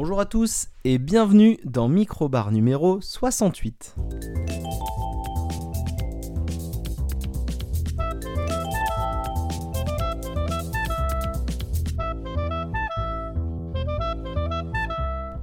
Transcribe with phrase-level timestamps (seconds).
[0.00, 3.96] Bonjour à tous et bienvenue dans Microbar numéro 68.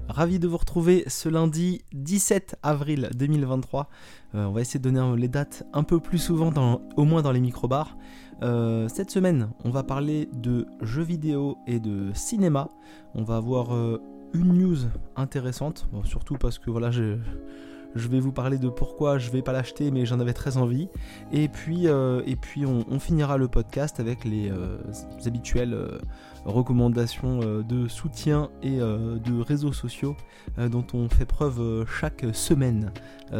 [0.07, 3.89] Ravi de vous retrouver ce lundi 17 avril 2023.
[4.35, 7.33] Euh, on va essayer de donner les dates un peu plus souvent, au moins dans
[7.33, 7.97] les microbars.
[8.41, 12.69] Euh, cette semaine, on va parler de jeux vidéo et de cinéma.
[13.13, 14.01] On va avoir euh,
[14.35, 14.77] une news
[15.15, 17.17] intéressante, surtout parce que voilà, je,
[17.95, 20.89] vais vous parler de pourquoi je vais pas l'acheter, mais j'en avais très envie.
[21.31, 24.51] Et puis, et puis on, finira le podcast avec les
[25.25, 25.75] habituels
[26.45, 30.15] recommandations euh, de soutien et euh, de réseaux sociaux
[30.57, 32.91] euh, dont on fait preuve chaque semaine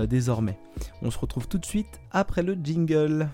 [0.10, 0.58] désormais.
[1.02, 3.30] On se retrouve tout de suite après le jingle.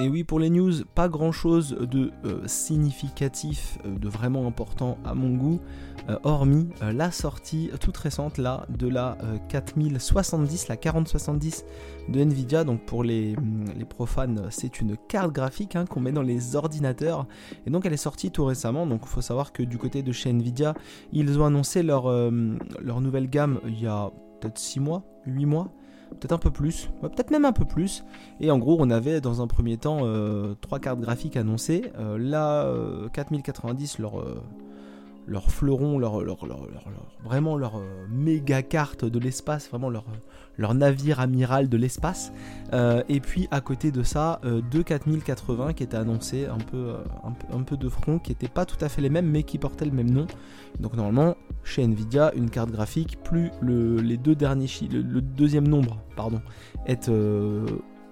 [0.00, 4.96] Et oui, pour les news, pas grand chose de euh, significatif, euh, de vraiment important
[5.04, 5.60] à mon goût,
[6.08, 9.18] euh, hormis la sortie toute récente là de la
[9.50, 11.64] 4070, la 4070
[12.08, 12.64] de Nvidia.
[12.64, 17.26] Donc pour les, hum, profanes, c'est une carte graphique hein, qu'on met dans les ordinateurs.
[17.66, 18.86] Et donc elle est sortie tout récemment.
[18.86, 20.74] Donc il faut savoir que du côté de chez Nvidia,
[21.12, 25.70] ils ont annoncé leur, leur nouvelle gamme il y a peut-être 6 mois, 8 mois
[26.10, 28.04] peut-être un peu plus, peut-être même un peu plus.
[28.40, 31.92] Et en gros, on avait dans un premier temps euh, trois cartes graphiques annoncées.
[31.98, 32.70] Euh, la
[33.12, 34.24] 4090, euh, leur,
[35.30, 36.22] leur fleuron, leur,
[37.24, 42.32] vraiment leur méga carte de l'espace, vraiment leur, navire amiral de l'espace.
[42.72, 46.94] et puis à côté de ça, deux 4080 qui étaient annoncés un peu,
[47.52, 49.84] un peu, de front, qui n'étaient pas tout à fait les mêmes, mais qui portaient
[49.84, 50.26] le même nom.
[50.80, 55.98] Donc normalement, chez Nvidia, une carte graphique, plus le, les deux derniers le, deuxième nombre
[56.16, 56.40] pardon,
[57.08, 57.66] euh,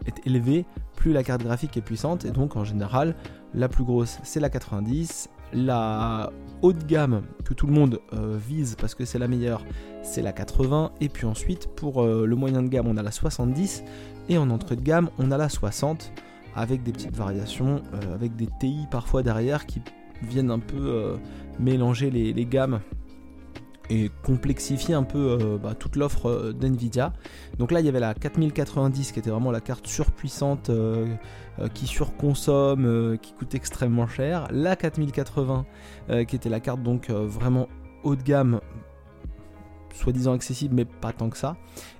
[0.07, 2.25] est élevé, plus la carte graphique est puissante.
[2.25, 3.15] Et donc en général,
[3.55, 6.31] la plus grosse c'est la 90, la
[6.63, 9.65] haute gamme que tout le monde euh, vise parce que c'est la meilleure,
[10.03, 10.93] c'est la 80.
[11.01, 13.85] Et puis ensuite, pour euh, le moyen de gamme, on a la 70.
[14.29, 16.13] Et en entrée de gamme, on a la 60
[16.55, 19.81] avec des petites variations, avec des TI parfois derrière qui
[20.23, 21.17] viennent un peu
[21.61, 22.81] mélanger les, gammes
[23.91, 27.13] et complexifier un peu euh, bah, toute l'offre euh, d'NVIDIA.
[27.59, 31.07] Donc là, il y avait la 4090 qui était vraiment la carte surpuissante euh,
[31.75, 34.47] qui surconsomme, qui coûte extrêmement cher.
[34.53, 35.67] La 4080
[36.29, 37.69] qui était la carte donc vraiment
[38.05, 38.61] haut de gamme
[39.95, 41.57] soi-disant accessible, mais pas tant que ça.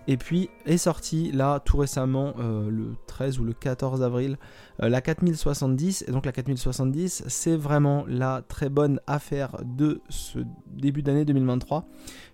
[0.07, 4.39] Et puis est sorti là tout récemment, euh, le 13 ou le 14 avril,
[4.83, 6.05] euh, la 4070.
[6.09, 11.87] Et donc la 4070, c'est vraiment la très bonne affaire de ce début d'année 2023,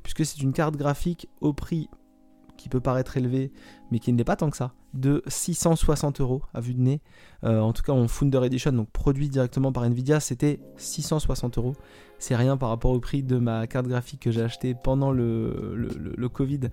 [0.02, 1.88] puisque c'est une carte graphique au prix
[2.56, 3.52] qui peut paraître élevé,
[3.90, 7.00] mais qui n'est pas tant que ça, de 660 euros à vue de nez.
[7.44, 11.74] Euh, en tout cas, en Founder Edition, donc produit directement par Nvidia, c'était 660 euros.
[12.18, 15.74] C'est rien par rapport au prix de ma carte graphique que j'ai acheté pendant le,
[15.74, 16.70] le, Covid,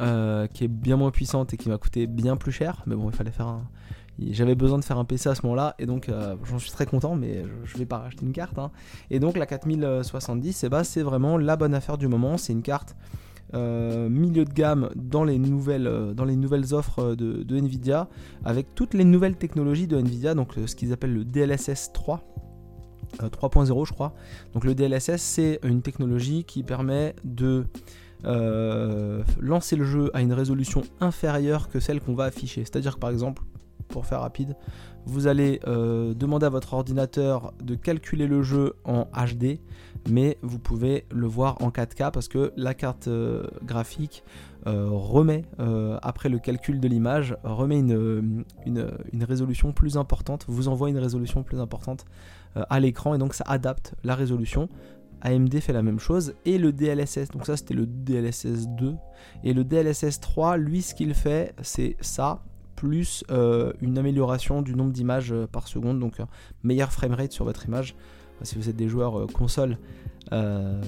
[0.00, 2.82] euh, qui est bien moins puissante et qui m'a coûté bien plus cher.
[2.86, 3.68] Mais bon, il fallait faire un.
[4.30, 6.86] J'avais besoin de faire un PC à ce moment-là et donc euh, j'en suis très
[6.86, 8.58] content, mais je ne vais pas racheter une carte.
[8.58, 8.70] Hein.
[9.10, 12.38] Et donc la 4070, eh ben, c'est vraiment la bonne affaire du moment.
[12.38, 12.96] C'est une carte
[13.54, 18.08] euh, milieu de gamme dans les nouvelles, euh, dans les nouvelles offres de, Nvidia,
[18.44, 22.22] avec toutes les nouvelles technologies de Nvidia, donc ce qu'ils appellent le DLSS 3.
[23.18, 24.14] 3.0 je crois.
[24.52, 27.64] Donc le DLSS c'est une technologie qui permet de
[28.24, 32.62] euh, lancer le jeu à une résolution inférieure que celle qu'on va afficher.
[32.64, 33.42] C'est-à-dire que par exemple,
[33.88, 34.56] pour faire rapide,
[35.06, 39.60] vous allez demander à votre ordinateur de calculer le jeu en HD
[40.08, 44.24] mais vous pouvez le voir en 4K parce que la carte euh, graphique
[44.66, 50.68] euh, remet, euh, après le calcul de l'image, remet une, une, résolution plus importante, vous
[50.68, 52.04] envoie une résolution plus importante
[52.54, 54.68] à l'écran et donc ça adapte la résolution.
[55.22, 58.94] AMD fait la même chose et le DLSS, donc ça c'était le DLSS 2
[59.44, 62.42] et le DLSS 3, lui ce qu'il fait c'est ça
[62.76, 63.24] plus
[63.80, 66.18] une amélioration du nombre d'images par seconde, donc
[66.62, 67.96] meilleur framerate sur votre image
[68.42, 69.78] si vous êtes des joueurs euh, console,
[70.32, 70.80] euh,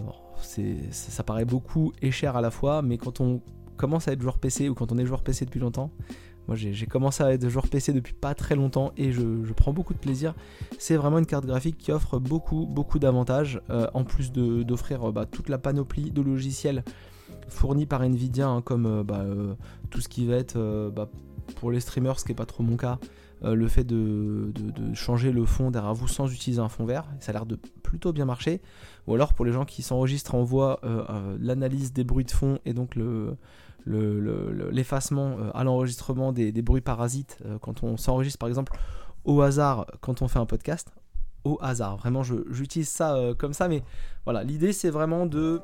[0.90, 3.40] ça, paraît beaucoup et cher à la fois, mais quand on
[3.76, 5.90] commence à être joueur PC ou quand on est joueur PC depuis longtemps,
[6.46, 9.94] moi j'ai commencé à être joueur PC depuis pas très longtemps et je, prends beaucoup
[9.94, 10.34] de plaisir.
[10.78, 15.26] C'est vraiment une carte graphique qui offre beaucoup beaucoup d'avantages, euh, en plus d'offrir bah,
[15.26, 16.84] toute la panoplie de logiciels
[17.48, 19.24] fournis par Nvidia, hein, comme bah,
[19.90, 21.10] tout ce qui va être bah,
[21.56, 22.98] pour les streamers, ce qui n'est pas trop mon cas,
[23.44, 24.52] euh, le fait de,
[24.94, 27.04] changer le fond derrière vous sans utiliser un fond vert.
[27.20, 28.60] Ça a l'air de plutôt bien marcher.
[29.06, 32.30] Ou alors pour les gens qui s'enregistrent en voix, euh, euh, l'analyse des bruits de
[32.30, 32.98] fond et donc
[33.86, 38.72] l'effacement à l'enregistrement des, bruits parasites quand on s'enregistre par exemple
[39.24, 40.90] au hasard quand on fait un podcast.
[41.44, 41.96] au hasard.
[41.96, 43.82] Vraiment, j'utilise ça comme ça, mais
[44.24, 45.62] voilà, l'idée c'est vraiment de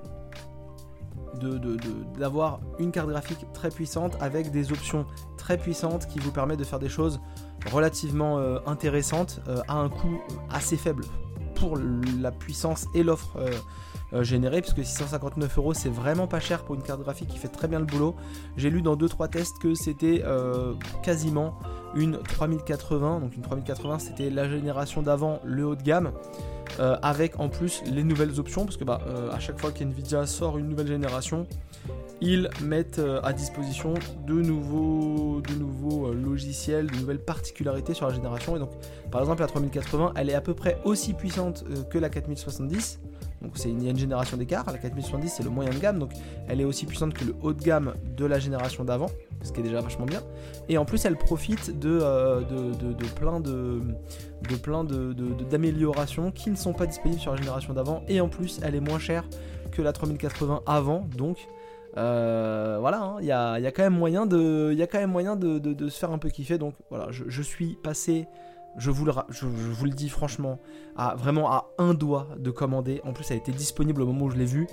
[2.18, 6.64] d'avoir une carte graphique très puissante avec des options très puissantes qui vous permettent de
[6.64, 7.20] faire des choses
[7.72, 10.20] relativement intéressantes à un coût
[10.50, 11.04] assez faible
[11.54, 11.78] pour
[12.20, 13.38] la puissance et l'offre
[14.14, 17.48] euh, générée, puisque 659 euros c'est vraiment pas cher pour une carte graphique qui fait
[17.48, 18.14] très bien le boulot.
[18.56, 21.58] J'ai lu dans 2-3 tests que c'était euh, quasiment
[21.96, 26.12] une 3080, donc une 3080 c'était la génération d'avant, le haut de gamme.
[26.80, 29.00] Euh, avec en plus les nouvelles options parce que bah,
[29.32, 31.46] à chaque fois qu'NVIDIA sort une nouvelle génération
[32.20, 33.94] ils mettent à disposition
[34.26, 38.70] de nouveaux, de nouveaux logiciels, de nouvelles particularités sur la génération et donc
[39.12, 42.98] par exemple la 3080 elle est à peu près aussi puissante que la 4070
[43.44, 44.64] donc c'est une, une génération d'écart.
[44.66, 46.10] La 4070 c'est le moyen de gamme, donc
[46.48, 49.10] elle est aussi puissante que le haut de gamme de la génération d'avant,
[49.42, 50.22] ce qui est déjà vachement bien.
[50.68, 53.80] Et en plus elle profite de, euh, de, plein de,
[54.48, 58.02] de plein d'améliorations qui ne sont pas disponibles sur la génération d'avant.
[58.08, 59.24] Et en plus elle est moins chère
[59.70, 61.48] que la 3080 avant, donc
[61.96, 64.98] euh, voilà, hein, il y, a, y, a, quand même moyen de, y a quand
[64.98, 66.58] même moyen de, se faire un peu kiffer.
[66.58, 68.26] Donc voilà, je suis passé
[68.78, 70.60] je vous, le, dis franchement,
[70.96, 73.00] à, vraiment à un doigt de commander.
[73.04, 74.66] En plus, elle était disponible au moment où je l'ai vu.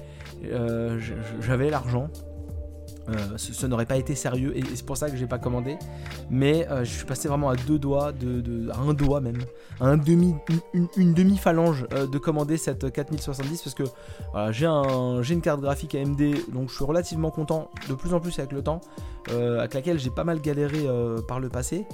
[0.46, 1.00] Euh,
[1.40, 2.10] j'avais l'argent.
[3.10, 5.78] Euh, ce, n'aurait pas été sérieux et, c'est pour ça que j'ai pas commandé.
[6.30, 8.10] Mais euh, je suis passé vraiment à deux doigts,
[8.72, 9.40] à un doigt même,
[9.80, 13.84] à une, demi phalange de commander cette 4070 parce que
[14.52, 16.22] j'ai un, une carte graphique AMD
[16.54, 18.82] donc je suis relativement content de plus en plus avec le temps,
[19.30, 20.86] avec laquelle j'ai pas mal galéré
[21.28, 21.86] par le passé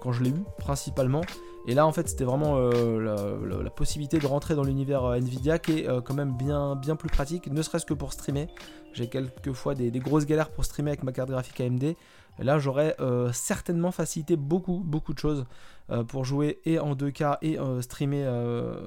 [0.00, 1.22] quand je l'ai eu principalement.
[1.66, 5.58] Et là, en fait, c'était vraiment euh, la, possibilité de rentrer dans l'univers euh, Nvidia
[5.58, 8.48] qui est euh, quand même bien, bien plus pratique, ne serait-ce que pour streamer.
[8.92, 11.84] J'ai quelquefois des, des grosses galères pour streamer avec ma carte graphique AMD.
[11.84, 12.96] Et là, j'aurais
[13.34, 15.44] certainement facilité beaucoup, beaucoup de choses
[16.08, 18.26] pour jouer et en 2K et streamer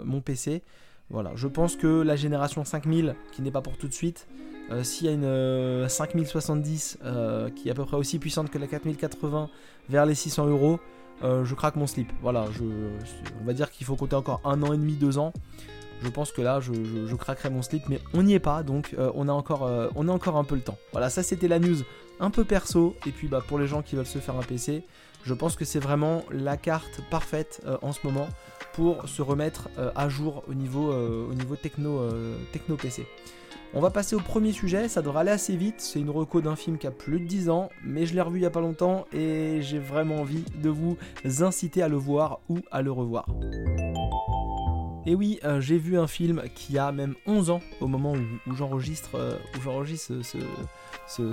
[0.03, 0.63] mon PC.
[1.11, 4.27] Voilà, je pense que la génération 5000, qui n'est pas pour tout de suite,
[4.81, 6.97] s'il y a une 5070
[7.55, 9.49] qui est à peu près aussi puissante que la 4080
[9.89, 10.79] vers les 600 euros,
[11.23, 12.11] euh, je craque mon slip.
[12.21, 12.63] Voilà, je,
[13.41, 15.33] on va dire qu'il faut compter encore un an et demi, deux ans.
[16.01, 19.11] Je pense que là, je, craquerai mon slip, mais on n'y est pas, donc euh,
[19.15, 20.77] on, a encore, euh, on a encore un peu le temps.
[20.91, 21.77] Voilà, ça c'était la news
[22.19, 22.95] un peu perso.
[23.05, 24.83] Et puis bah, pour les gens qui veulent se faire un PC,
[25.23, 28.27] je pense que c'est vraiment la carte parfaite en ce moment
[28.73, 32.07] pour se remettre à jour au niveau, au niveau techno,
[32.51, 33.07] techno PC.
[33.77, 36.55] On va passer au premier sujet, ça devrait aller assez vite, c'est une reco d'un
[36.55, 38.61] film qui a plus de 10 ans, mais je l'ai revu il y a pas
[38.61, 40.95] longtemps et j'ai vraiment envie de vous
[41.41, 43.25] inciter à le voir ou à le revoir.
[45.05, 48.55] Et oui, euh, j'ai vu un film qui a même 11 ans au moment où,
[48.55, 49.33] j'enregistre euh,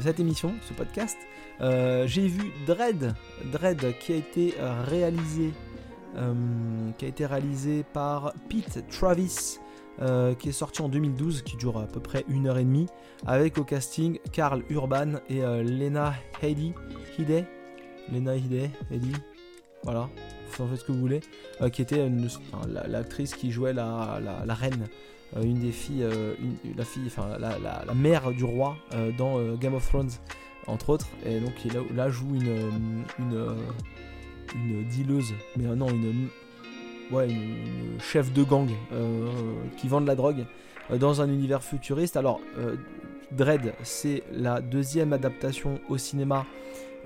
[0.00, 1.16] cette émission, ce podcast.
[1.60, 3.14] Euh, j'ai vu Dread,
[3.52, 4.54] Dread qui a été
[4.88, 5.52] réalisé,
[6.98, 9.60] qui a été réalisé par Pete Travis,
[10.00, 12.86] euh, qui est sorti en 2012, qui dure à peu près une heure et demie,
[13.26, 16.72] avec au casting Karl Urban et euh, Lena Headey,
[17.18, 17.44] Hide,
[18.10, 19.12] Lena Headey, Headey,
[19.84, 20.08] voilà,
[20.50, 21.20] vous en faites ce que vous voulez,
[21.60, 22.08] euh, qui était
[22.88, 24.86] l'actrice qui jouait la, la, reine,
[25.40, 26.06] une des filles,
[26.40, 28.76] une, la fille, enfin la, la, mère du roi
[29.18, 30.10] dans Game of Thrones,
[30.66, 31.52] entre autres, et donc
[31.94, 33.56] là joue une, une,
[34.54, 36.28] une dealeuse, mais non, une
[37.10, 39.28] ouais, une, chef de gang euh,
[39.76, 40.44] qui vend de la drogue
[40.90, 42.16] euh, dans un univers futuriste.
[42.16, 42.76] Alors, euh,
[43.30, 46.44] Dredd, c'est la deuxième adaptation au cinéma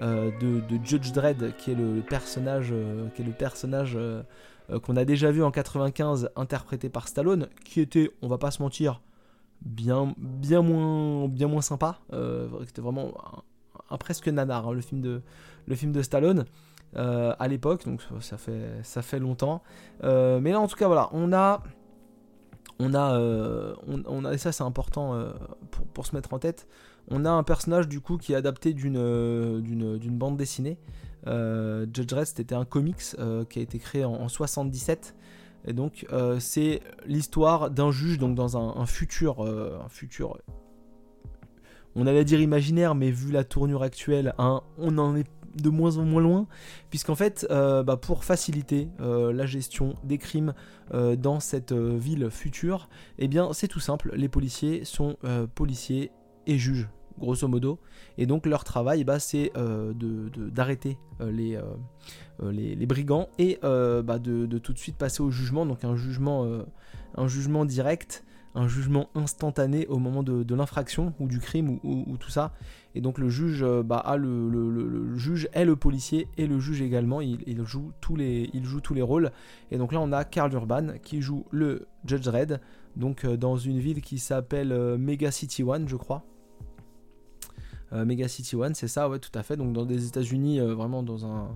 [0.01, 2.75] de, Judge Dredd, qui est le, personnage,
[3.15, 3.97] qui est le personnage
[4.83, 8.61] qu'on a déjà vu en 95, interprété par Stallone, qui était, on va pas se
[8.61, 9.01] mentir,
[9.63, 12.01] bien, bien moins, bien moins sympa.
[12.67, 13.15] C'était vraiment
[13.89, 15.23] un, presque nanar, hein, le film de,
[15.67, 16.45] le film de Stallone.
[16.97, 19.63] Euh, à l'époque, donc ça fait, ça fait longtemps.
[20.05, 21.63] Euh, mais là, en tout cas, voilà, on a.
[22.79, 25.19] On a, euh, on, a et ça c'est important
[25.95, 26.69] pour, se mettre en tête,
[27.09, 30.77] on a un personnage du coup qui est adapté d'une, d'une, bande dessinée.
[31.25, 33.17] Judge Red c'était un comics
[33.49, 35.17] qui a été créé en, 77
[35.65, 36.07] et donc
[36.39, 39.49] c'est l'histoire d'un juge donc dans un, futur,
[39.89, 40.37] futur
[41.95, 45.27] on allait dire imaginaire, mais vu la tournure actuelle, hein, on en est
[45.57, 46.47] de moins en moins loin,
[46.91, 50.55] puisqu'en fait, euh, bah, pour faciliter euh, la gestion des crimes
[50.95, 55.17] euh, dans cette ville future, eh bien c'est tout simple, les policiers sont
[55.55, 56.11] policiers
[56.47, 57.79] et juges, grosso modo,
[58.19, 59.53] et donc leur travail, bah, c'est
[60.37, 61.59] d'arrêter les,
[62.87, 68.25] brigands et bah, de, tout de suite passer au jugement, donc un jugement direct
[68.57, 72.53] un jugement instantané au moment de, l'infraction ou du crime ou, tout ça.
[72.95, 77.21] Et donc le juge, bah, a le, juge est le policier et le juge également.
[77.21, 79.31] Il, joue tous les, il joue tous les rôles.
[79.71, 82.61] Et donc là, on a Carl Urban qui joue le Judge Dredd,
[82.97, 86.25] donc dans une ville qui s'appelle Mega City One, je crois.
[87.93, 89.57] Mega City One, c'est ça, ouais, tout à fait.
[89.57, 91.51] Donc dans des États-Unis, vraiment dans un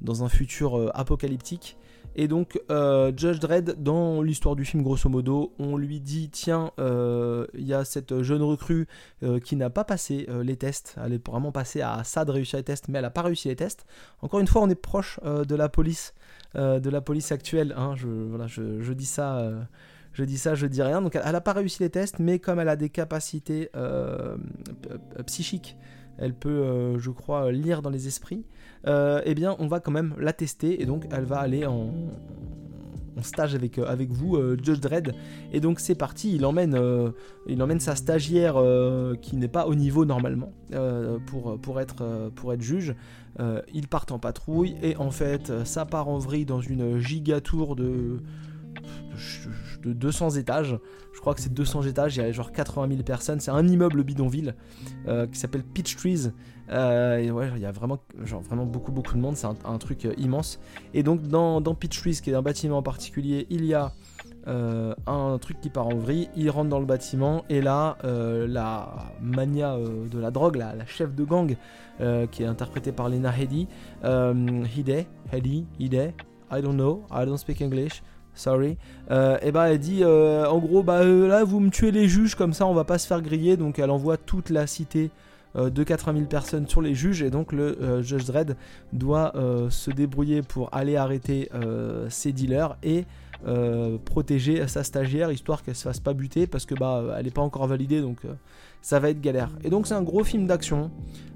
[0.00, 1.76] dans un futur euh, apocalyptique.
[2.16, 6.70] Et donc, euh, Judge Dredd, dans l'histoire du film, grosso modo, on lui dit tiens,
[6.78, 8.86] euh, il y a cette jeune recrue
[9.42, 10.96] qui n'a pas passé les tests.
[11.04, 13.48] Elle est vraiment passée à ça de réussir les tests, mais elle n'a pas réussi
[13.48, 13.86] les tests.
[14.20, 16.14] Encore une fois, on est proche de la police,
[16.54, 17.74] de la police actuelle.
[17.76, 17.94] Hein.
[17.96, 19.66] je, je, dis ça.
[20.12, 21.00] je dis ça, je dis rien.
[21.00, 23.70] Donc, elle n'a pas réussi les tests, mais comme elle a des capacités
[25.26, 25.76] psychiques,
[26.18, 28.44] elle peut, je crois, lire dans les esprits.
[28.86, 31.90] Euh, eh bien on va quand même la tester et donc elle va aller en,
[33.22, 35.14] stage avec, euh, avec vous, euh, Judge Dredd.
[35.52, 36.78] Et donc c'est parti, il emmène,
[37.46, 38.56] il emmène sa stagiaire
[39.22, 40.52] qui n'est pas au niveau normalement
[41.26, 42.94] pour, pour, être, pour être juge.
[43.72, 47.76] ils partent en patrouille et en fait ça part en vrille dans une giga tour
[47.76, 48.18] de,
[49.82, 50.78] de 200 étages.
[51.12, 53.40] Je crois que c'est 200 étages, il y a genre 80 000 personnes.
[53.40, 54.54] C'est un immeuble bidonville
[55.32, 56.30] qui s'appelle Peach Trees.
[56.70, 59.78] Euh, et ouais, il y a vraiment, genre, vraiment beaucoup, beaucoup de monde, c'est un,
[59.78, 60.60] truc euh, immense.
[60.94, 63.92] Et donc, dans, dans Peach Trees, qui est un bâtiment en particulier, il y a
[64.46, 66.28] euh, un truc qui part en vrille.
[66.36, 71.14] Il rentre dans le bâtiment, et là, la mania de la drogue, la, la chef
[71.14, 71.56] de gang,
[72.30, 73.66] qui est interprétée par Lena Headey,
[74.02, 76.14] Hide, Headey, Hide,
[76.50, 78.02] I don't know, I don't speak English
[78.34, 78.76] sorry.
[79.10, 82.66] et bah elle dit en gros bah là vous me tuez les juges comme ça
[82.66, 85.10] on va pas se faire griller donc elle envoie toute la cité
[85.56, 88.56] euh, de 80 000 personnes sur les juges et donc le euh, Judge Dredd
[88.92, 91.48] doit euh, se débrouiller pour aller arrêter
[92.08, 93.04] ses dealers et
[94.04, 97.42] protéger sa stagiaire histoire qu'elle se fasse pas buter parce que bah elle est pas
[97.42, 98.22] encore validée donc
[98.80, 99.50] ça va être galère.
[99.62, 100.90] Et donc c'est un gros film d'action,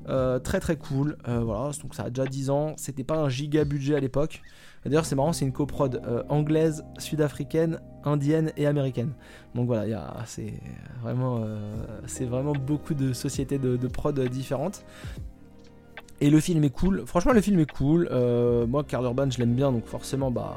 [0.07, 1.17] très très cool.
[1.27, 4.43] voilà, donc ça a déjà 10 ans, c'était pas un giga budget à l'époque.
[4.85, 9.13] D'ailleurs, c'est marrant, c'est une coprode euh, anglaise, sud-africaine, indienne et américaine.
[9.55, 10.55] Donc voilà, c'est
[11.03, 11.59] vraiment, euh,
[12.07, 14.85] c'est vraiment beaucoup de sociétés de, prod différentes.
[16.21, 17.05] Et le film est cool.
[17.07, 18.09] Franchement, le film est cool.
[18.11, 20.57] Euh, moi, Carl Urban, je l'aime bien, donc forcément, bah,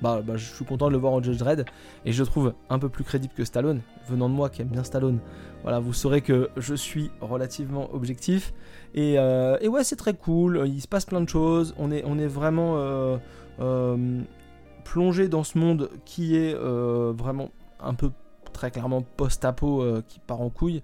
[0.00, 1.64] bah, bah, je suis content de le voir en Judge Dredd.
[2.04, 3.80] Et je le trouve un peu plus crédible que Stallone.
[4.08, 5.18] Venant de moi qui aime bien Stallone,
[5.62, 8.52] voilà, vous saurez que je suis relativement objectif.
[8.94, 10.64] Et, et ouais, c'est très cool.
[10.66, 11.74] Il se passe plein de choses.
[11.78, 12.76] On est, on est vraiment
[14.82, 17.50] plonger dans ce monde qui est euh, vraiment
[17.80, 18.10] un peu
[18.52, 20.82] très clairement post-apo euh, qui part en couille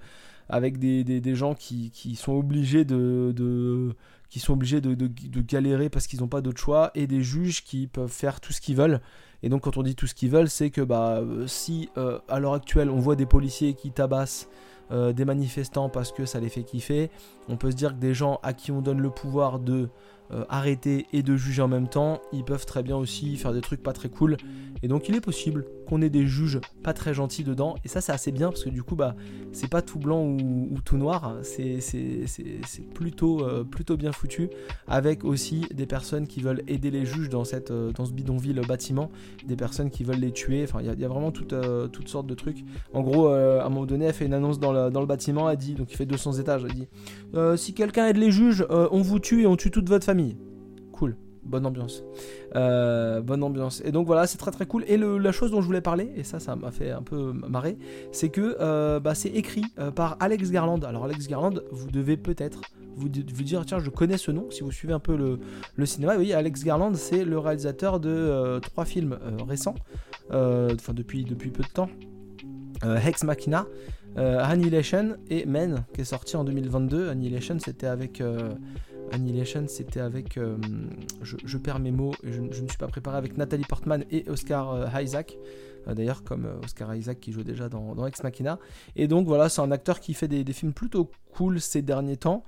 [0.49, 3.95] avec des, gens qui, sont obligés de,
[4.31, 7.63] qui sont obligés de, de, galérer parce qu'ils n'ont pas d'autre choix et des juges
[7.63, 9.03] qui peuvent faire tout ce qu'ils veulent.
[9.43, 11.91] Et donc quand on dit tout ce qu'ils veulent c'est que bah si
[12.29, 14.49] à l'heure actuelle on voit des policiers qui tabassent
[14.91, 17.11] des manifestants parce que ça les fait kiffer
[17.49, 19.91] on peut se dire que des gens à qui on donne le pouvoir de
[20.31, 23.63] euh, arrêter et de juger en même temps, ils peuvent très bien aussi faire des
[23.63, 24.37] trucs pas très cool.
[24.83, 27.77] Et donc il est possible qu'on ait des juges pas très gentils dedans.
[27.85, 29.17] Et ça c'est assez bien parce que du coup bah
[29.53, 31.79] c'est pas tout blanc ou, tout noir, c'est
[32.95, 34.51] plutôt, euh, plutôt bien foutu.
[34.87, 38.61] Avec aussi des personnes qui veulent aider les juges dans, cette, euh, dans ce bidonville
[38.69, 39.11] bâtiment,
[39.47, 40.65] des personnes qui veulent les tuer.
[40.65, 42.65] Enfin il y, a vraiment toutes sortes de trucs.
[42.93, 45.49] En gros à un moment donné elle fait une annonce dans le, dans le bâtiment,
[45.49, 46.89] elle dit, donc il fait 200 étages, elle dit
[47.57, 50.18] si quelqu'un aide les juges, on vous tue et on tue toute votre famille.
[50.93, 51.17] Cool.
[51.49, 52.03] Bonne ambiance.
[52.57, 53.83] Euh, bonne ambiance.
[53.85, 54.85] Et donc voilà, c'est très très cool.
[54.87, 57.79] Et la chose dont je voulais parler, et ça, ça m'a fait un peu marrer,
[58.13, 60.81] c'est que euh, bah, c'est écrit euh, par Alex Garland.
[60.85, 62.61] Alors Alex Garland, vous devez peut-être
[62.97, 66.17] vous, dire, tiens, je connais ce nom, si vous suivez un peu le, cinéma.
[66.19, 69.77] Oui, Alex Garland, c'est le réalisateur de trois films récents,
[70.31, 71.89] enfin depuis, depuis peu de temps.
[72.83, 73.67] Hex Machina,
[74.17, 77.09] Annihilation et Men, qui est sorti en 2022.
[77.09, 78.21] Annihilation, c'était avec
[79.13, 80.37] Annihilation, c'était avec.
[80.37, 80.57] Euh,
[81.23, 84.73] je, perds mes mots, je, je, ne suis pas préparé avec Nathalie Portman et Oscar
[84.73, 85.37] euh, Isaac.
[85.87, 88.59] Euh, d'ailleurs, comme Oscar Isaac qui joue déjà dans, Ex Machina.
[88.97, 92.45] Et donc voilà, c'est un acteur qui fait des, films plutôt cool ces derniers temps.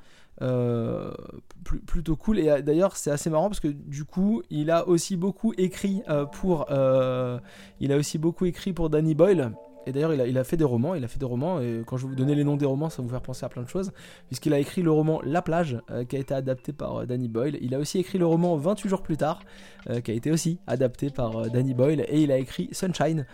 [1.86, 5.52] plutôt cool et d'ailleurs c'est assez marrant parce que du coup il a aussi beaucoup
[5.58, 6.02] écrit
[6.32, 9.52] pour il a aussi beaucoup écrit pour Danny Boyle
[9.86, 12.06] et d'ailleurs, il a, fait des romans, il a fait des romans, et quand je
[12.06, 13.92] vous donner les noms des romans, ça va vous faire penser à plein de choses,
[14.26, 17.28] puisqu'il a écrit le roman La plage, euh, qui a été adapté par euh, Danny
[17.28, 17.58] Boyle.
[17.62, 19.40] Il a aussi écrit le roman 28 jours plus tard,
[19.88, 23.26] euh, qui a été aussi adapté par Danny Boyle, et il a écrit Sunshine,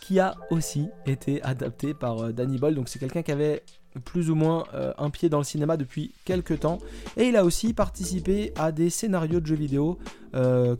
[0.00, 2.74] qui a aussi été adapté par Danny Boyle.
[2.74, 3.62] Donc c'est quelqu'un qui avait
[4.04, 4.64] plus ou moins
[4.98, 6.78] un pied dans le cinéma depuis quelques temps.
[7.16, 9.98] Et il a aussi participé à des scénarios de jeux vidéo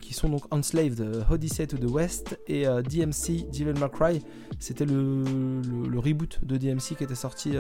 [0.01, 4.23] qui sont donc Enslaved, Odyssey to the West et DMC Devil May Cry.
[4.59, 7.53] C'était le, reboot de DMC qui était, sorti,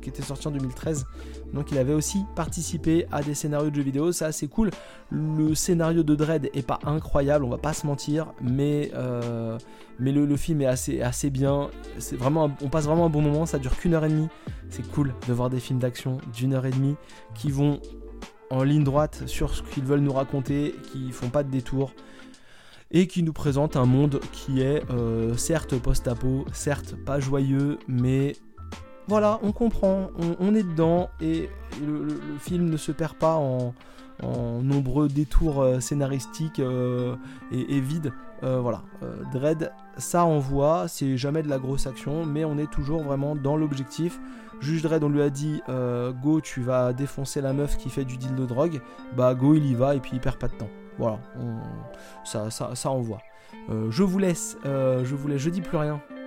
[0.00, 1.06] qui était sorti en 2013.
[1.52, 4.70] Donc il avait aussi participé à des scénarios de jeux vidéo, c'est assez cool.
[5.10, 8.92] Le scénario de Dread est pas incroyable, on va pas se mentir, mais,
[10.00, 11.70] mais le, film est assez, assez bien.
[11.98, 14.28] C'est vraiment, on passe vraiment un bon moment, ça dure qu'une heure et demie.
[14.70, 16.96] C'est cool de voir des films d'action d'une heure et demie
[17.34, 17.80] qui vont
[18.50, 21.92] en ligne droite sur ce qu'ils veulent nous raconter, qui font pas de détour
[22.92, 28.34] et qui nous présentent un monde qui est euh, certes post-apo, certes pas joyeux, mais
[29.10, 31.50] voilà, on comprend, on, est dedans et
[31.84, 32.06] le,
[32.38, 33.74] film ne se perd pas en,
[34.62, 37.16] nombreux détours euh, scénaristiques euh,
[37.50, 38.12] et, vides.
[38.44, 38.82] Euh, voilà,
[39.32, 43.56] Dread, ça envoie, c'est jamais de la grosse action, mais on est toujours vraiment dans
[43.56, 44.18] l'objectif.
[44.60, 45.62] Juge Dredd, on lui a dit
[46.22, 48.80] Go, tu vas défoncer la meuf qui fait du deal de drogue.
[49.16, 50.68] Bah, Go, il y va et puis il perd pas de temps.
[50.98, 51.18] Voilà,
[52.24, 53.20] ça, ça, ça envoie.
[53.68, 56.19] je vous laisse, je vous laisse, je dis plus rien euh,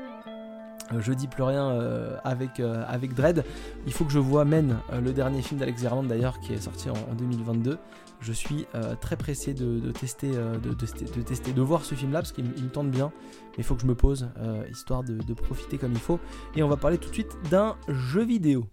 [1.00, 3.44] je dis plus rien euh, avec, euh, avec Dread.
[3.86, 6.90] Il faut que je vois Men, le dernier film d'Alex Garland d'ailleurs, qui est sorti
[6.90, 7.78] en, 2022.
[8.22, 8.66] Je suis
[9.02, 10.74] très pressé de, tester, de,
[11.22, 13.12] tester, de voir ce film-là parce qu'il me tente bien.
[13.52, 14.30] Mais il faut que je me pose,
[14.72, 16.22] histoire de, profiter comme il faut.
[16.56, 18.66] Et on va parler tout de suite d'un jeu vidéo.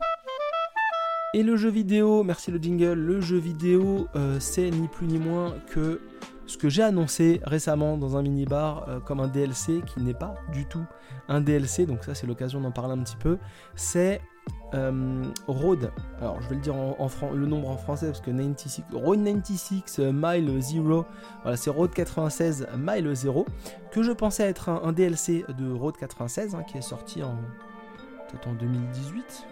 [1.34, 4.06] Et le jeu vidéo, merci le jingle, le jeu vidéo,
[4.38, 6.00] c'est ni plus ni moins que
[6.50, 10.34] ce que j'ai annoncé récemment dans un mini-bar euh, comme un DLC qui n'est pas
[10.52, 10.84] du tout
[11.28, 13.38] un DLC, donc ça c'est l'occasion d'en parler un petit peu,
[13.76, 14.20] c'est
[14.74, 18.84] euh, Road, alors je vais le dire en, le nombre en français parce que 96,
[18.92, 21.06] Road 96 euh, Mile 0,
[21.42, 23.46] voilà c'est Road 96 Mile 0,
[23.92, 27.36] que je pensais être un, DLC de Road 96 hein, qui est sorti en
[28.28, 29.46] peut-être en 2018,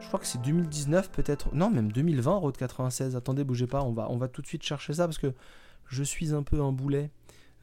[0.00, 3.92] je crois que c'est 2019 peut-être, non même 2020 Road 96, attendez bougez pas, on
[3.92, 5.32] va, on va tout de suite chercher ça parce que
[5.86, 7.10] je suis un peu un boulet.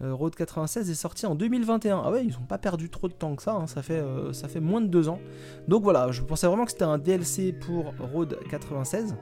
[0.02, 2.02] Euh, Road 96 est sorti en 2021.
[2.04, 3.68] Ah ouais, ils n'ont pas perdu trop de temps que ça, hein.
[3.68, 5.20] ça, fait, euh, ça fait moins de deux ans.
[5.68, 9.16] Donc voilà, je pensais vraiment que c'était un DLC pour Road 96,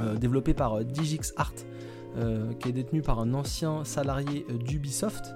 [0.00, 1.54] euh, développé par Digix Art,
[2.60, 5.34] qui est détenu par un ancien salarié d'Ubisoft.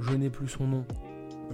[0.00, 0.84] Je n'ai plus son nom,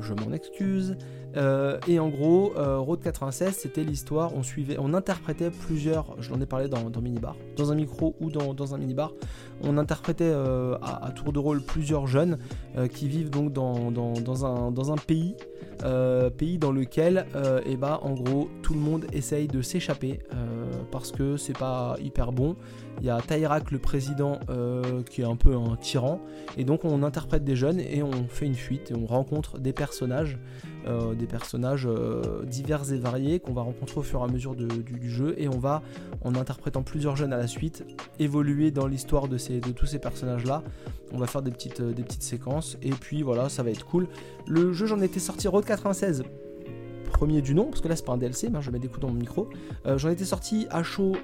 [0.00, 0.96] je m'en excuse.
[1.38, 6.30] Euh, et en gros, euh, Road 96, c'était l'histoire, on suivait, on interprétait plusieurs, je
[6.30, 9.12] l'en ai parlé dans, dans Minibar, dans un micro ou dans, dans un minibar,
[9.62, 12.38] on interprétait euh, à, tour de rôle plusieurs jeunes
[12.92, 15.35] qui vivent donc dans, dans, un, dans un pays,
[16.37, 17.27] pays dans lequel,
[17.79, 20.20] bah, en gros, tout le monde essaye de s'échapper
[20.92, 22.57] parce que c'est pas hyper bon.
[23.01, 24.38] Il y a Tyrak, le président,
[25.11, 26.20] qui est un peu un tyran,
[26.57, 29.72] et donc on interprète des jeunes et on fait une fuite et on rencontre des
[29.72, 30.38] personnages.
[30.88, 34.55] Euh, des personnages euh, divers et variés qu'on va rencontrer au fur et à mesure
[34.55, 35.83] du, jeu et on va,
[36.24, 37.85] en interprétant plusieurs jeunes à la suite,
[38.18, 39.37] évoluer dans l'histoire de,
[39.72, 40.62] tous ces personnages-là.
[41.12, 43.85] On va faire des petites, euh, des petites séquences et puis voilà, ça va être
[43.85, 44.09] cool.
[44.46, 46.22] Le jeu, j'en étais sorti Road 96
[47.12, 49.01] premier du nom, parce que là c'est pas un DLC, mais je mets des coups
[49.01, 49.51] dans mon micro.
[49.96, 51.16] J'en étais sorti à chaud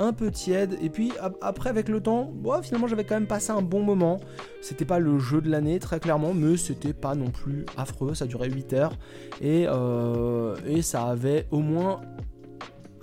[0.00, 0.76] un peu tiède.
[0.80, 2.32] Et puis après, avec le temps,
[2.62, 4.18] finalement, j'avais quand même passé un bon moment.
[4.62, 8.14] C'était pas le jeu de l'année, très clairement, mais c'était pas non plus affreux.
[8.14, 8.92] Ça durait 8 heures.
[9.40, 12.00] Et, euh, et ça avait au moins,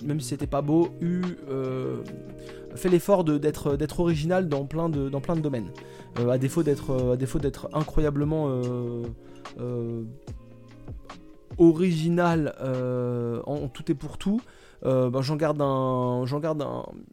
[0.04, 1.22] même si c'était pas beau, eu.
[1.48, 2.02] Euh,
[2.74, 5.08] fait l'effort d'être original dans plein de,
[5.40, 5.70] domaines.
[6.18, 8.50] Euh, à défaut d'être incroyablement
[11.58, 12.54] original
[13.46, 14.40] en tout et pour tout,
[14.84, 16.64] euh, bah, j'en garde, un, garde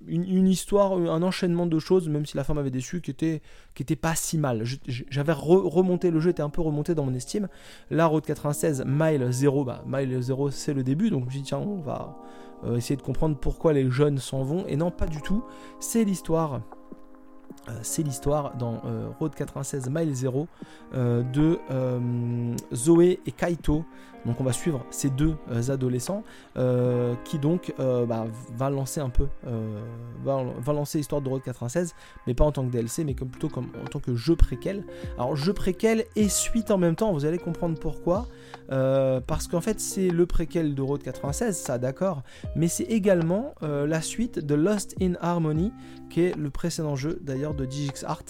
[0.07, 3.41] une, histoire, un enchaînement de choses, même si la femme avait déçu, qui était,
[3.73, 4.63] qui était pas si mal.
[5.09, 7.47] j'avais remonté, le jeu était un peu remonté dans mon estime.
[7.89, 11.59] La Road 96, Mile 0, bah, Mile 0 c'est le début, donc je dis tiens,
[11.59, 12.17] on va
[12.65, 14.65] euh, essayer de comprendre pourquoi les jeunes s'en vont.
[14.67, 15.43] Et non, pas du tout.
[15.79, 16.61] C'est l'histoire
[17.81, 18.81] c'est l'histoire dans
[19.19, 20.47] Road 96 Mile 0
[20.93, 21.59] de
[22.73, 23.85] Zoé et Kaito
[24.25, 26.23] donc on va suivre ces deux euh, adolescents
[26.57, 28.25] euh, qui donc euh, bah,
[28.55, 29.27] va lancer un peu,
[30.23, 31.93] va, lancer l'histoire de Road 96,
[32.25, 34.83] mais pas en tant que DLC, mais comme, plutôt comme, en tant que jeu préquel.
[35.17, 38.27] Alors jeu préquel et suite en même temps, vous allez comprendre pourquoi.
[38.67, 42.23] parce qu'en fait c'est le préquel de Road 96, ça d'accord,
[42.55, 45.71] mais c'est également la suite de Lost in Harmony,
[46.09, 48.23] qui est le précédent jeu d'ailleurs de Digix Art.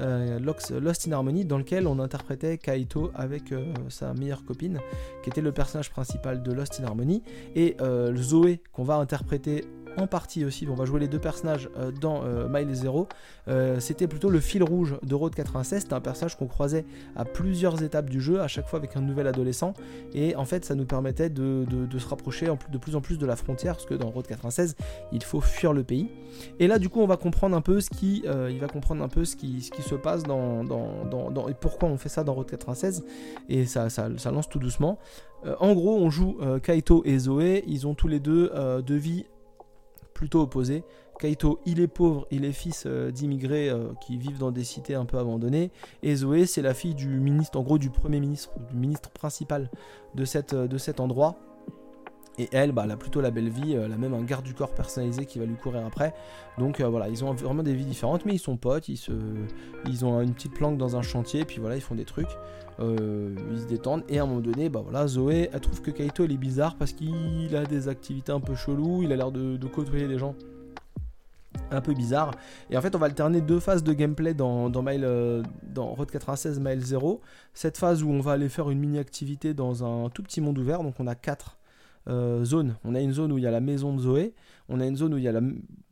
[0.00, 4.80] Euh, Lost in Harmony, dans lequel on interprétait Kaito avec euh, sa meilleure copine,
[5.22, 7.22] qui était le personnage principal de Lost in Harmony,
[7.54, 9.64] et euh, Zoé qu'on va interpréter
[9.96, 13.08] en partie aussi, on va jouer les deux personnages euh, dans euh, Mile Zero,
[13.78, 17.82] c'était plutôt le fil rouge de Road 96, c'était un personnage qu'on croisait à plusieurs
[17.82, 19.74] étapes du jeu, à chaque fois avec un nouvel adolescent,
[20.14, 21.66] et en fait ça nous permettait de,
[21.98, 24.76] se rapprocher de plus en plus de la frontière, parce que dans Road 96,
[25.12, 26.08] il faut fuir le pays.
[26.58, 29.24] Et là du coup on va comprendre un peu ce qui, va comprendre un peu
[29.24, 30.62] ce qui, se passe dans,
[31.48, 33.04] et pourquoi on fait ça dans Road 96,
[33.48, 34.98] et ça, lance tout doucement.
[35.60, 38.50] en gros on joue Kaito et Zoé, ils ont tous les deux
[38.82, 39.26] deux vies
[40.24, 40.48] plutôt.
[41.18, 44.94] Kaito, il est pauvre, il est fils euh, d'immigrés euh, qui vivent dans des cités
[44.94, 45.70] un peu abandonnées.
[46.02, 49.70] Et Zoé, c'est la fille du ministre, en gros du premier ministre, du ministre principal
[50.14, 51.36] de, euh, de cet endroit.
[52.38, 54.54] Et elle, bah, elle a plutôt la belle vie, elle a même un garde du
[54.54, 56.14] corps personnalisé qui va lui courir après.
[56.58, 60.34] Donc voilà, ils ont vraiment des vies différentes, mais ils sont potes, ils, ont une
[60.34, 62.36] petite planque dans un chantier, puis voilà, ils font des trucs.
[62.80, 65.92] Euh, ils se détendent et à un moment donné bah voilà Zoé elle trouve que
[65.92, 69.30] Kaito il est bizarre parce qu'il a des activités un peu cheloues il a l'air
[69.30, 70.34] de, côtoyer des gens
[71.70, 72.32] un peu bizarres
[72.70, 75.42] et en fait on va alterner deux phases de gameplay dans, euh,
[75.72, 77.20] dans Road 96 Mile 0
[77.52, 80.58] cette phase où on va aller faire une mini activité dans un tout petit monde
[80.58, 81.56] ouvert donc on a quatre
[82.08, 82.44] euh,
[82.84, 84.34] on a une zone où il y a la maison de Zoé
[84.68, 85.40] on a une zone où il y a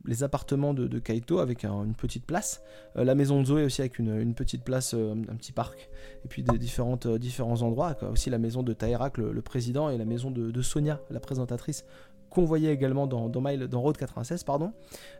[0.05, 2.61] les appartements de, Kaito avec une petite place.
[2.97, 5.89] Euh, la maison de Zoé aussi avec une, petite place, euh, un petit parc.
[6.25, 7.95] Et puis des différentes, différents endroits.
[8.11, 11.85] Aussi la maison de Taerak, le, président, et la maison de, Sonia, la présentatrice,
[12.31, 14.43] qu'on voyait également dans, dans, dans Road 96.
[14.43, 14.73] Pardon.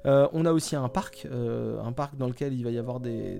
[0.05, 3.39] on a aussi un parc, un parc dans lequel il va y avoir des,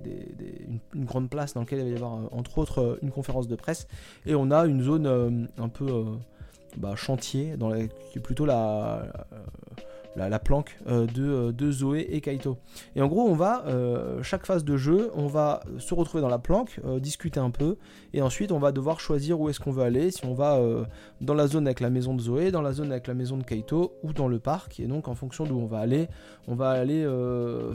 [0.93, 3.87] une, grande place, dans lequel il va y avoir entre autres une conférence de presse.
[4.27, 6.05] Et on a une zone un peu
[6.77, 9.05] bah, chantier, dans qui est plutôt la
[10.15, 12.57] la, planque euh, euh, de, Zoé et Kaito.
[12.95, 16.29] Et en gros, on va, euh, chaque phase de jeu, on va se retrouver dans
[16.29, 17.77] la planque, discuter un peu,
[18.13, 20.59] et ensuite on va devoir choisir où est-ce qu'on veut aller, si on va
[21.21, 23.43] dans la zone avec la maison de Zoé, dans la zone avec la maison de
[23.43, 24.79] Kaito, ou dans le parc.
[24.79, 26.07] Et donc en fonction d'où on va aller,
[26.47, 27.07] on va aller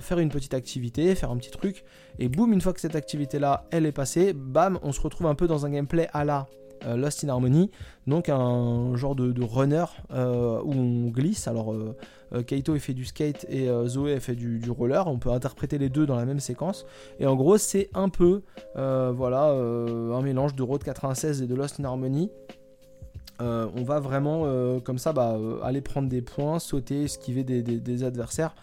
[0.01, 1.85] faire une petite activité, faire un petit truc,
[2.19, 5.35] et boum, une fois que cette activité-là, elle est passée, bam, on se retrouve un
[5.35, 6.47] peu dans un gameplay à la
[6.87, 7.71] Lost in Harmony,
[8.07, 11.47] donc un genre de, runner euh, où on glisse.
[11.49, 15.07] Alors euh, Kaito fait du skate et Zoé fait du, roller.
[15.07, 16.87] On peut interpréter les deux dans la même séquence.
[17.21, 18.43] Et en gros, c'est un peu
[18.75, 22.31] voilà un mélange de Road 96 et de Lost in Harmony.
[23.41, 28.55] on va vraiment comme ça bah, aller prendre des points, sauter, esquiver des, adversaires.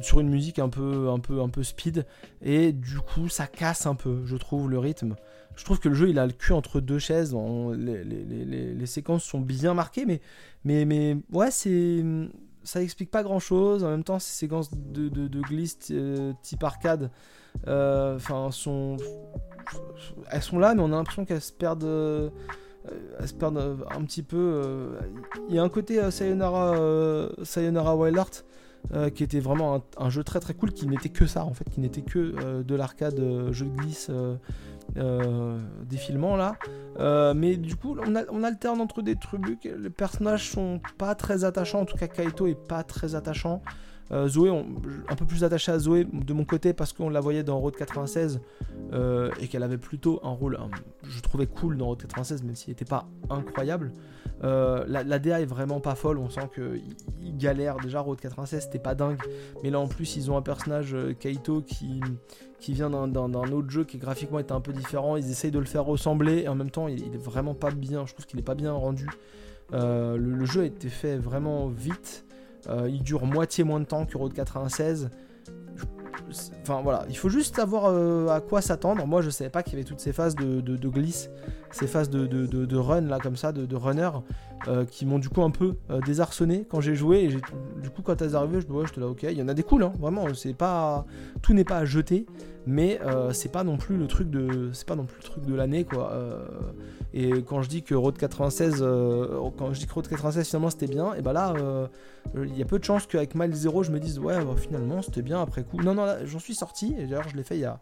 [0.00, 2.06] sur une musique un peu, un, peu, un peu speed
[2.42, 5.16] et du coup ça casse un peu je trouve le rythme
[5.56, 7.34] je trouve que le jeu il a le cul entre deux chaises.
[7.76, 10.20] les, séquences sont bien marquées, mais,
[10.64, 12.02] mais, mais ouais, c'est
[12.64, 13.84] ça explique pas grand chose.
[13.84, 17.10] En même temps, ces séquences de, glisse euh, type arcade,
[17.66, 18.96] euh, enfin, sont.
[20.30, 21.84] Elles sont là, mais on a l'impression qu'elles se perdent.
[21.84, 22.30] Euh,
[23.20, 24.92] elles se perdent un petit peu.
[25.48, 28.44] Il y a un côté Sayonara, Wild Heart
[29.14, 31.78] qui était vraiment un, jeu très très cool qui n'était que ça en fait, qui
[31.78, 33.16] n'était que de l'arcade,
[33.52, 34.10] jeu de glisse
[34.96, 36.56] euh, défilement là.
[36.98, 37.96] Euh, mais du coup,
[38.30, 39.64] on, alterne entre des trucs.
[39.64, 41.80] Les personnages sont pas très attachants.
[41.80, 43.62] En tout cas, Kaito est pas très attachant.
[44.10, 47.42] Euh, Zoé, un peu plus attaché à Zoé de mon côté parce qu'on la voyait
[47.42, 48.40] dans Road 96
[49.40, 50.58] et qu'elle avait plutôt un rôle,
[51.02, 53.92] je trouvais cool dans Road 96, même s'il n'était pas incroyable.
[54.42, 57.78] La, DA est vraiment pas folle, on sent qu'ils galèrent.
[57.78, 59.18] Déjà, Road 96, c'était pas dingue.
[59.62, 62.02] Mais là, en plus, ils ont un personnage, Kaito, qui,
[62.62, 65.16] qui vient d'un autre jeu qui graphiquement était un peu différent.
[65.16, 68.06] Ils essayent de le faire ressembler et en même temps, il, est vraiment pas bien.
[68.06, 69.08] Je trouve qu'il est pas bien rendu.
[69.74, 72.24] Euh, le, jeu a été fait vraiment vite.
[72.88, 75.10] il dure moitié moins de temps que Road 96.
[76.62, 79.06] Enfin voilà, il faut juste savoir à quoi s'attendre.
[79.06, 81.28] Moi je savais pas qu'il y avait toutes ces phases de glisse
[81.72, 84.10] ces phases de, run là comme ça, de, runner,
[84.68, 87.24] euh, qui m'ont du coup un peu euh, désarçonné quand j'ai joué.
[87.24, 89.54] Et du coup quand elles arrivaient, je me j'étais là ok, il y en a
[89.54, 90.32] des cools, hein, vraiment.
[90.34, 91.04] C'est pas
[91.40, 92.26] tout n'est pas à jeter,
[92.66, 95.44] mais euh, c'est pas non plus le truc de c'est pas non plus le truc
[95.44, 96.12] de l'année quoi.
[97.12, 98.80] et quand je dis que Road 96,
[99.58, 101.54] quand je dis que Road 96 finalement c'était bien, et bah là
[102.34, 105.02] il y a peu de chances qu'avec Mile Zero je me dise ouais bah, finalement
[105.02, 105.80] c'était bien après coup.
[105.82, 107.80] Non non j'en suis sorti et d'ailleurs je l'ai fait il y a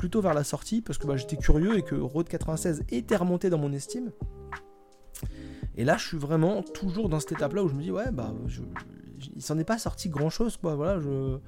[0.00, 3.29] plutôt vers la sortie parce que bah, j'étais curieux et que Road 96 était remonté
[3.38, 4.12] dans mon estime.
[5.76, 8.34] Et là, je suis vraiment toujours dans cette étape-là où je me dis, ouais, bah,
[9.34, 10.74] il s'en est pas sorti grand-chose, quoi.
[10.74, 11.38] Voilà, je,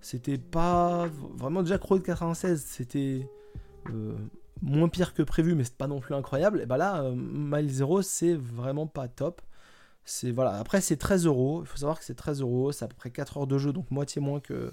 [0.00, 3.28] c'était pas vraiment déjà que Road 96, c'était
[3.90, 4.14] euh,
[4.62, 6.60] moins pire que prévu, mais c'est pas non plus incroyable.
[6.60, 7.70] Et bah là, euh, Mile
[8.02, 9.40] c'est vraiment pas top.
[10.04, 10.58] C'est voilà.
[10.58, 11.62] Après, c'est 13 euros.
[11.62, 12.72] Il faut savoir que c'est 13 euros.
[12.72, 14.72] C'est à peu près 4 heures de jeu, donc moitié moins que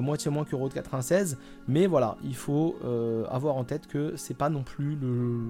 [0.00, 1.38] moitié moins que Road 96.
[1.68, 5.40] Mais voilà, il faut euh, avoir en tête que c'est pas non plus le,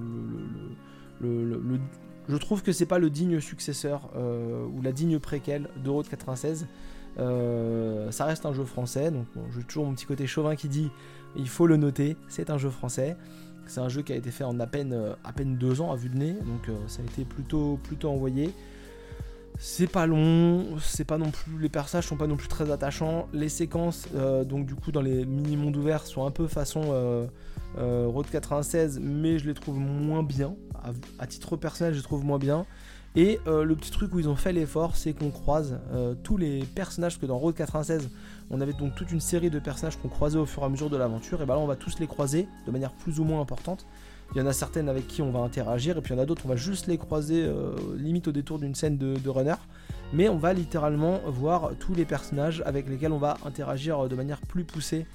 [2.28, 6.06] je trouve que c'est pas le digne successeur euh, ou la digne préquelle de Road
[6.08, 6.66] 96.
[7.16, 10.90] ça reste un jeu français, donc j'ai toujours mon petit côté chauvin qui dit
[11.36, 13.16] il faut le noter, c'est un jeu français.
[13.66, 15.96] C'est un jeu qui a été fait en à peine, à peine deux ans à
[15.96, 18.52] vue de nez, donc ça a été plutôt, plutôt envoyé.
[19.58, 23.28] C'est pas long, c'est pas non plus les personnages sont pas non plus très attachants.
[23.32, 24.08] Les séquences,
[24.46, 27.28] donc du coup dans les mini mondes ouverts sont un peu façon
[27.78, 30.54] euh, Road 96, mais je les trouve moins bien.
[31.18, 32.66] À, titre personnel, je les trouve moins bien.
[33.16, 36.36] Et euh, le petit truc où ils ont fait l'effort, c'est qu'on croise euh, tous
[36.36, 38.10] les personnages, que dans Road 96,
[38.50, 40.90] on avait donc toute une série de personnages qu'on croisait au fur et à mesure
[40.90, 43.40] de l'aventure, et bah là on va tous les croiser de manière plus ou moins
[43.40, 43.86] importante.
[44.32, 46.22] Il y en a certaines avec qui on va interagir, et puis il y en
[46.22, 47.48] a d'autres, on va juste les croiser
[47.96, 49.54] limite au détour d'une scène de, runner.
[50.12, 54.40] Mais on va littéralement voir tous les personnages avec lesquels on va interagir de manière
[54.40, 55.06] plus poussée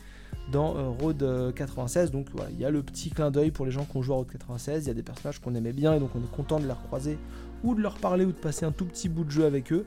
[0.51, 2.11] dans euh, Road 96.
[2.11, 4.15] Donc voilà, il y a le petit clin d'œil pour les gens qui ont joué
[4.15, 4.85] à Road 96.
[4.85, 6.73] Il y a des personnages qu'on aimait bien et donc on est content de les
[6.73, 7.17] recroiser
[7.63, 9.85] ou de leur parler ou de passer un tout petit bout de jeu avec eux.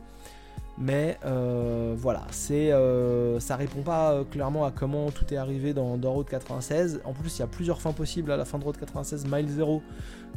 [0.79, 5.97] Mais euh, voilà, c'est euh, ça répond pas clairement à comment tout est arrivé dans,
[6.03, 7.03] Road 96.
[7.05, 9.49] En plus, il y a plusieurs fins possibles à la fin de Road 96, Mile
[9.49, 9.83] 0.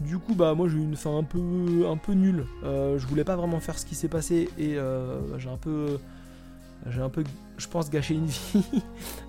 [0.02, 2.46] Du coup, bah moi j'ai eu une fin un peu un peu nulle.
[2.64, 4.78] je voulais pas vraiment faire ce qui s'est passé et
[5.38, 6.00] j'ai un peu
[6.88, 7.24] j'ai un peu,
[7.58, 8.64] je pense, gâché une vie.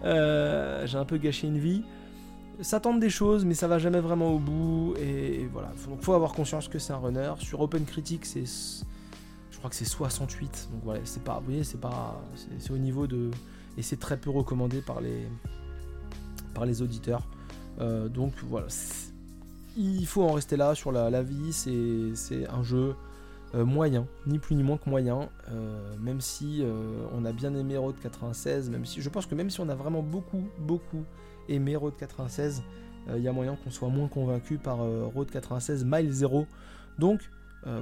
[0.05, 1.83] Euh, j'ai un peu gâché une vie.
[2.61, 4.95] Ça tente des choses, mais ça va jamais vraiment au bout.
[4.99, 7.33] Et, voilà, donc faut avoir conscience que c'est un runner.
[7.39, 8.45] Sur Open Critic, c'est,
[9.69, 10.69] que c'est 68.
[10.73, 12.21] Donc voilà, c'est pas, vous voyez, c'est pas,
[12.59, 13.31] c'est au niveau de,
[13.77, 15.27] et c'est très peu recommandé par les,
[16.55, 17.23] par les auditeurs.
[17.81, 18.69] Euh, donc voilà,
[19.77, 21.53] il faut en rester là sur la, la vie.
[21.53, 22.95] C'est un jeu
[23.55, 26.65] euh, moyen, ni plus ni moins que moyen, euh, même si
[27.13, 29.75] on a bien aimé Road 96, même si je pense que même si on a
[29.75, 31.05] vraiment beaucoup, beaucoup
[31.49, 32.63] aimé Road 96,
[33.15, 36.47] il y a moyen qu'on soit moins convaincu par Road 96 Mile 0.
[36.99, 37.21] Donc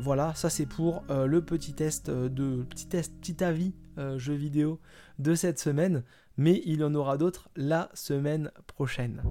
[0.00, 3.74] voilà, ça c'est pour le petit test de petit test, petit avis
[4.16, 4.80] jeu vidéo
[5.18, 6.02] de cette semaine,
[6.36, 9.22] mais il y en aura d'autres la semaine prochaine.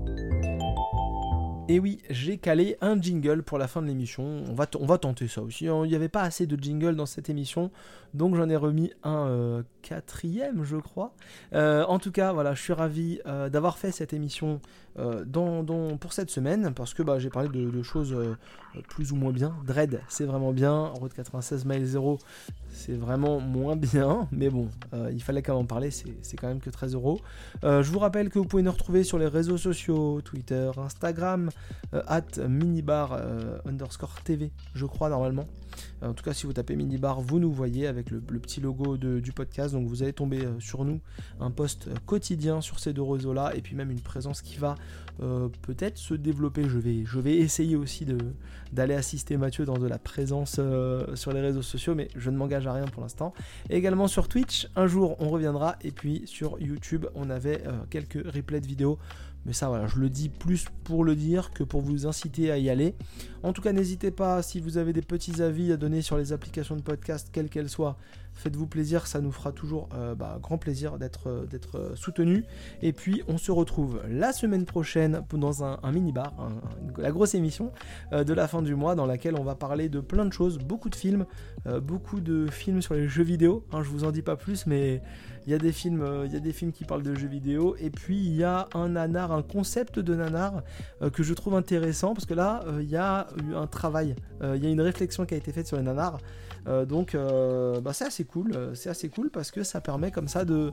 [1.69, 4.43] Et oui, j'ai calé un jingle pour la fin de l'émission.
[4.49, 5.69] On va, tenter ça aussi.
[5.69, 5.83] Hein.
[5.85, 7.71] Il n'y avait pas assez de jingle dans cette émission,
[8.13, 11.15] donc j'en ai remis un euh, quatrième, je crois.
[11.53, 14.59] Euh, en tout cas, voilà, je suis ravi euh, d'avoir fait cette émission
[14.95, 18.15] pour cette semaine, parce que bah, j'ai parlé de, choses
[18.89, 19.55] plus ou moins bien.
[19.65, 20.87] Dread, c'est vraiment bien.
[20.87, 22.19] Road 96 Mile 0,
[22.69, 24.69] c'est vraiment moins bien, mais bon,
[25.11, 27.19] il fallait quand même en parler, c'est quand même que 13 euros.
[27.63, 31.49] je vous rappelle que vous pouvez nous retrouver sur les réseaux sociaux, Twitter, Instagram,
[31.91, 33.19] at minibar
[33.65, 35.45] underscore TV, je crois normalement.
[36.01, 38.97] Euh, en tout cas, si vous tapez Minibar, vous nous voyez avec le, petit logo
[38.97, 39.73] du podcast.
[39.73, 40.99] Donc vous allez tomber euh, sur nous,
[41.39, 44.75] un post euh, quotidien sur ces deux réseaux-là, et puis même une présence qui va
[45.61, 46.63] peut-être se développer.
[46.67, 48.03] Je vais, je vais essayer aussi
[48.73, 50.59] d'aller assister Mathieu dans de la présence
[51.15, 53.33] sur les réseaux sociaux, mais je ne m'engage à rien pour l'instant.
[53.69, 58.61] également sur Twitch, un jour on reviendra, et puis sur YouTube, on avait quelques replays
[58.61, 58.97] de vidéos
[59.45, 62.57] mais ça, voilà, je le dis plus pour le dire que pour vous inciter à
[62.57, 62.95] y aller.
[63.43, 66.31] En tout cas, n'hésitez pas, si vous avez des petits avis à donner sur les
[66.31, 67.97] applications de podcast, quelles qu'elles soient,
[68.35, 72.45] faites-vous plaisir, ça nous fera toujours euh, bah, grand plaisir d'être euh, euh, soutenu.
[72.81, 76.33] Et puis, on se retrouve la semaine prochaine dans un, mini-bar,
[76.97, 77.71] la grosse émission
[78.11, 80.89] de la fin du mois, dans laquelle on va parler de plein de choses, beaucoup
[80.89, 81.25] de films,
[81.81, 83.65] beaucoup de films sur les jeux vidéo.
[83.71, 85.01] Hein, je vous en dis pas plus, mais
[85.45, 87.27] il y a des films, euh, il y a des films qui parlent de jeux
[87.27, 90.61] vidéo, et puis il y a un nanar, un concept de nanar
[91.01, 94.15] euh, que je trouve intéressant parce que là, euh, il y a eu un travail,
[94.41, 96.17] il y a une réflexion qui a été faite sur les nanars.
[96.85, 100.71] donc, bah, c'est assez cool, c'est assez cool parce que ça permet comme ça de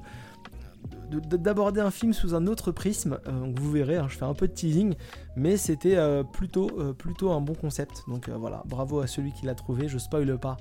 [1.10, 3.18] d'aborder un film sous un autre prisme.
[3.26, 4.94] donc vous verrez, hein, je fais un peu de teasing,
[5.36, 8.02] mais c'était euh, plutôt, euh, plutôt un bon concept.
[8.08, 9.88] Donc euh, voilà, bravo à celui qui l'a trouvé.
[9.88, 10.56] Je spoile pas.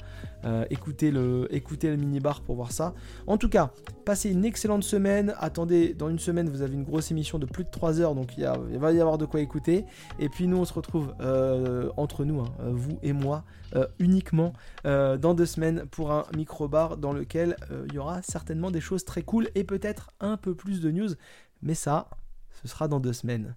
[0.69, 1.97] écoutez le, écoutez le
[2.45, 2.93] pour voir ça.
[3.27, 3.71] En tout cas,
[4.05, 5.33] passez une excellente semaine.
[5.39, 8.37] Attendez, dans une semaine, vous avez une grosse émission de plus de 3 heures, donc
[8.37, 8.45] il,
[8.77, 9.85] va y avoir de quoi écouter.
[10.19, 11.13] Et puis nous, on se retrouve
[11.97, 13.43] entre nous, hein, vous et moi,
[13.99, 14.53] uniquement
[14.83, 17.55] dans deux semaines pour un micro-bar dans lequel
[17.87, 21.09] il y aura certainement des choses très cool et peut-être un peu plus de news.
[21.61, 22.09] Mais ça,
[22.61, 23.55] ce sera dans deux semaines.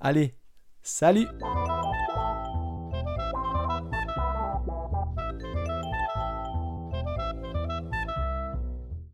[0.00, 0.34] Allez,
[0.82, 1.28] Salut